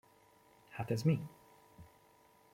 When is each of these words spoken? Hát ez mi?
Hát 0.69 0.91
ez 0.91 1.01
mi? 1.03 1.21